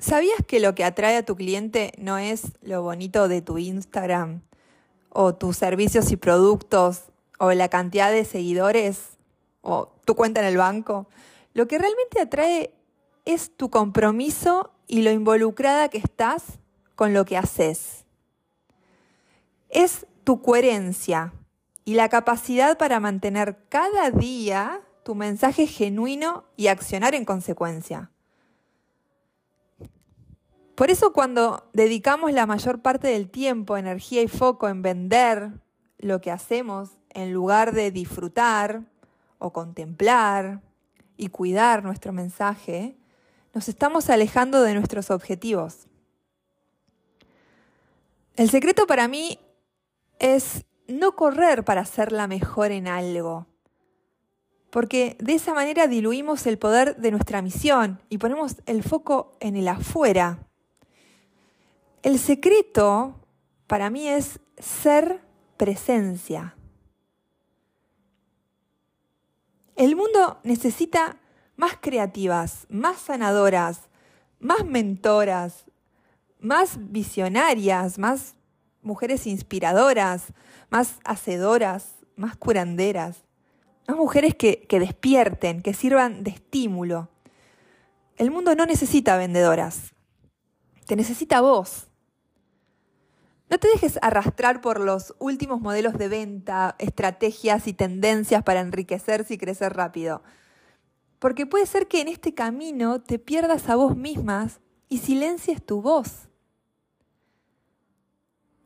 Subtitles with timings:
[0.00, 4.40] ¿Sabías que lo que atrae a tu cliente no es lo bonito de tu Instagram
[5.10, 7.02] o tus servicios y productos
[7.38, 9.18] o la cantidad de seguidores
[9.60, 11.06] o tu cuenta en el banco?
[11.52, 12.72] Lo que realmente atrae
[13.26, 16.44] es tu compromiso y lo involucrada que estás
[16.94, 18.06] con lo que haces.
[19.68, 21.34] Es tu coherencia
[21.84, 28.10] y la capacidad para mantener cada día tu mensaje genuino y accionar en consecuencia.
[30.80, 35.50] Por eso cuando dedicamos la mayor parte del tiempo, energía y foco en vender
[35.98, 38.84] lo que hacemos en lugar de disfrutar
[39.38, 40.62] o contemplar
[41.18, 42.96] y cuidar nuestro mensaje,
[43.52, 45.86] nos estamos alejando de nuestros objetivos.
[48.36, 49.38] El secreto para mí
[50.18, 53.46] es no correr para ser la mejor en algo,
[54.70, 59.56] porque de esa manera diluimos el poder de nuestra misión y ponemos el foco en
[59.56, 60.46] el afuera.
[62.02, 63.20] El secreto
[63.66, 65.20] para mí es ser
[65.58, 66.56] presencia.
[69.76, 71.18] El mundo necesita
[71.56, 73.82] más creativas, más sanadoras,
[74.38, 75.66] más mentoras,
[76.38, 78.34] más visionarias, más
[78.80, 80.32] mujeres inspiradoras,
[80.70, 83.24] más hacedoras, más curanderas,
[83.86, 87.10] más mujeres que, que despierten, que sirvan de estímulo.
[88.16, 89.92] El mundo no necesita vendedoras,
[90.86, 91.89] te necesita vos.
[93.50, 99.34] No te dejes arrastrar por los últimos modelos de venta, estrategias y tendencias para enriquecerse
[99.34, 100.22] y crecer rápido.
[101.18, 105.82] Porque puede ser que en este camino te pierdas a vos mismas y silencies tu
[105.82, 106.28] voz.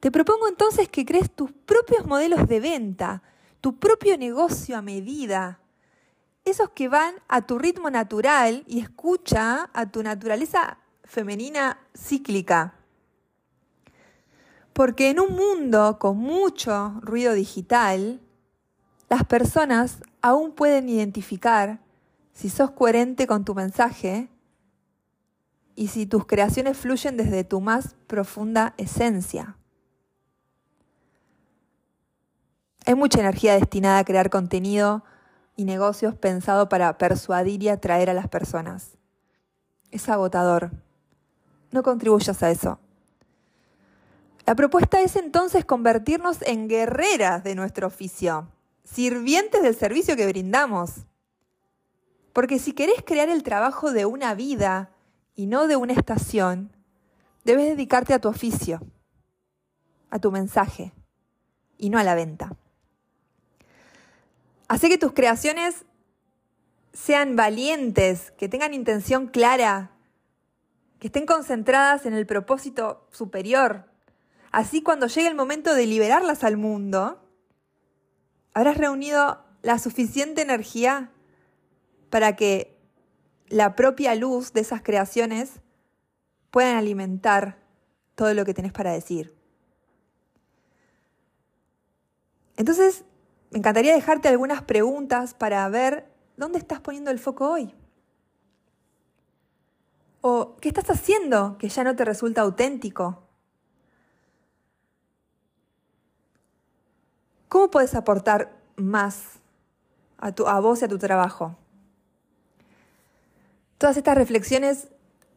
[0.00, 3.22] Te propongo entonces que crees tus propios modelos de venta,
[3.60, 5.60] tu propio negocio a medida,
[6.44, 12.81] esos que van a tu ritmo natural y escucha a tu naturaleza femenina cíclica.
[14.72, 18.20] Porque en un mundo con mucho ruido digital,
[19.08, 21.80] las personas aún pueden identificar
[22.32, 24.30] si sos coherente con tu mensaje
[25.74, 29.56] y si tus creaciones fluyen desde tu más profunda esencia.
[32.84, 35.04] Hay mucha energía destinada a crear contenido
[35.56, 38.96] y negocios pensado para persuadir y atraer a las personas.
[39.90, 40.72] Es agotador.
[41.70, 42.78] No contribuyas a eso.
[44.44, 48.48] La propuesta es entonces convertirnos en guerreras de nuestro oficio,
[48.82, 51.06] sirvientes del servicio que brindamos.
[52.32, 54.90] Porque si querés crear el trabajo de una vida
[55.36, 56.74] y no de una estación,
[57.44, 58.80] debes dedicarte a tu oficio,
[60.10, 60.92] a tu mensaje
[61.78, 62.56] y no a la venta.
[64.66, 65.84] Hace que tus creaciones
[66.92, 69.92] sean valientes, que tengan intención clara,
[70.98, 73.91] que estén concentradas en el propósito superior
[74.52, 77.26] Así cuando llegue el momento de liberarlas al mundo,
[78.52, 81.10] habrás reunido la suficiente energía
[82.10, 82.78] para que
[83.48, 85.60] la propia luz de esas creaciones
[86.50, 87.62] puedan alimentar
[88.14, 89.34] todo lo que tenés para decir.
[92.58, 93.04] Entonces,
[93.50, 97.74] me encantaría dejarte algunas preguntas para ver dónde estás poniendo el foco hoy.
[100.20, 103.31] ¿O qué estás haciendo que ya no te resulta auténtico?
[107.52, 109.24] ¿Cómo puedes aportar más
[110.16, 111.54] a, tu, a vos y a tu trabajo?
[113.76, 114.88] Todas estas reflexiones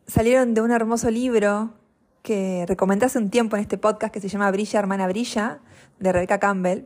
[0.07, 1.73] salieron de un hermoso libro
[2.21, 5.59] que recomendé hace un tiempo en este podcast que se llama Brilla, hermana Brilla,
[5.99, 6.85] de Rebecca Campbell.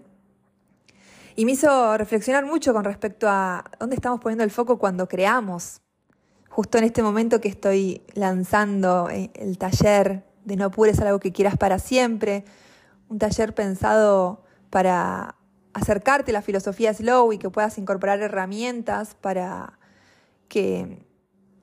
[1.35, 5.81] Y me hizo reflexionar mucho con respecto a dónde estamos poniendo el foco cuando creamos.
[6.49, 11.31] Justo en este momento que estoy lanzando eh, el taller de No apures algo que
[11.31, 12.45] quieras para siempre,
[13.09, 15.35] un taller pensado para
[15.73, 19.79] acercarte a la filosofía slow y que puedas incorporar herramientas para
[20.47, 21.05] que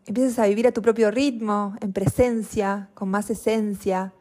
[0.06, 4.14] empieces a vivir a tu propio ritmo, en presencia, con más esencia,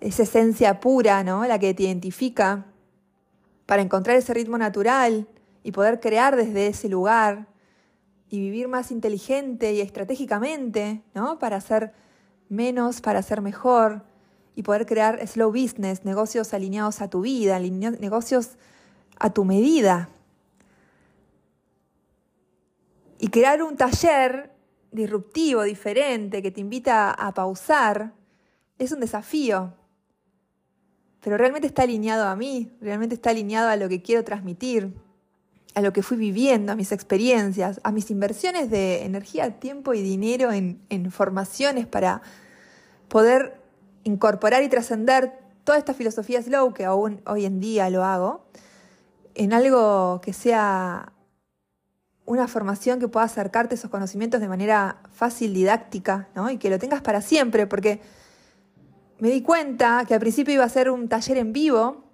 [0.00, 1.44] esa esencia pura, ¿no?
[1.46, 2.66] La que te identifica,
[3.66, 5.28] para encontrar ese ritmo natural
[5.62, 7.46] y poder crear desde ese lugar
[8.28, 11.38] y vivir más inteligente y estratégicamente, ¿no?
[11.38, 11.94] Para hacer
[12.48, 14.04] menos, para hacer mejor,
[14.54, 18.50] y poder crear slow business, negocios alineados a tu vida, negocios
[19.18, 20.08] a tu medida.
[23.18, 24.50] Y crear un taller
[24.90, 28.12] disruptivo, diferente, que te invita a pausar,
[28.78, 29.72] es un desafío.
[31.20, 34.92] Pero realmente está alineado a mí, realmente está alineado a lo que quiero transmitir,
[35.74, 40.02] a lo que fui viviendo, a mis experiencias, a mis inversiones de energía, tiempo y
[40.02, 42.22] dinero en, formaciones para
[43.08, 43.61] poder
[44.04, 45.32] incorporar y trascender
[45.64, 48.44] toda esta filosofía slow, que aún hoy en día lo hago,
[49.34, 51.12] en algo que sea
[52.24, 56.50] una formación que pueda acercarte esos conocimientos de manera fácil, didáctica, ¿no?
[56.50, 58.00] Y que lo tengas para siempre, porque
[59.18, 62.04] me di cuenta que al principio iba a ser un taller en vivo,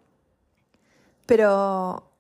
[1.26, 2.10] pero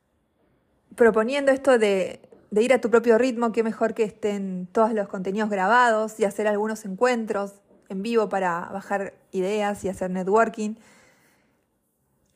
[0.94, 5.08] proponiendo esto de, de ir a tu propio ritmo, qué mejor que estén todos los
[5.08, 7.54] contenidos grabados y hacer algunos encuentros
[7.88, 10.74] en vivo para bajar ideas y hacer networking.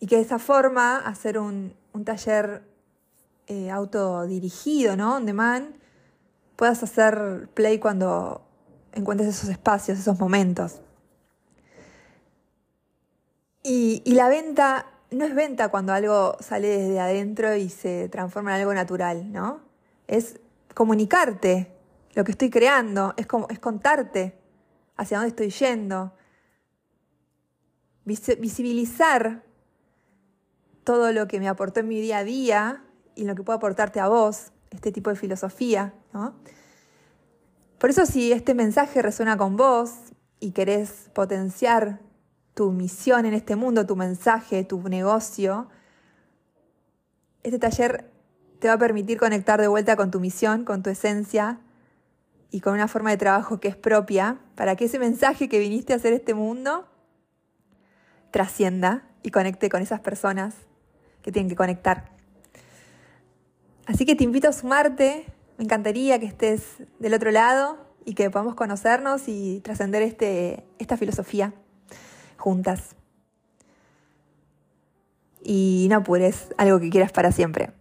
[0.00, 2.62] Y que de esa forma hacer un, un taller
[3.46, 5.16] eh, autodirigido, ¿no?
[5.16, 5.74] On demand,
[6.56, 8.42] puedas hacer play cuando
[8.92, 10.80] encuentres esos espacios, esos momentos.
[13.62, 18.54] Y, y, la venta no es venta cuando algo sale desde adentro y se transforma
[18.54, 19.60] en algo natural, ¿no?
[20.08, 20.40] Es
[20.74, 21.72] comunicarte
[22.14, 24.38] lo que estoy creando, es, como, es contarte
[25.02, 26.14] hacia dónde estoy yendo,
[28.04, 29.44] visibilizar
[30.84, 32.84] todo lo que me aportó en mi día a día
[33.14, 35.94] y lo que puedo aportarte a vos, este tipo de filosofía.
[37.78, 39.92] Por eso si este mensaje resuena con vos
[40.40, 42.00] y querés potenciar
[42.54, 45.68] tu misión en este mundo, tu mensaje, tu negocio,
[47.42, 48.10] este taller
[48.58, 51.60] te va a permitir conectar de vuelta con tu misión, con tu esencia
[52.52, 55.94] y con una forma de trabajo que es propia, para que ese mensaje que viniste
[55.94, 56.86] a hacer este mundo
[58.30, 60.54] trascienda y conecte con esas personas
[61.22, 62.12] que tienen que conectar.
[63.86, 65.24] Así que te invito a sumarte,
[65.56, 66.62] me encantaría que estés
[66.98, 71.54] del otro lado y que podamos conocernos y trascender este, esta filosofía
[72.36, 72.96] juntas.
[75.42, 77.72] Y no apures algo que quieras para siempre.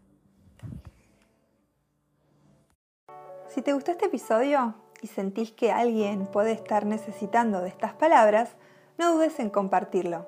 [3.53, 8.55] Si te gustó este episodio y sentís que alguien puede estar necesitando de estas palabras,
[8.97, 10.25] no dudes en compartirlo.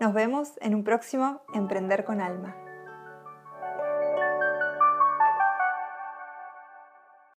[0.00, 2.67] Nos vemos en un próximo Emprender con Alma.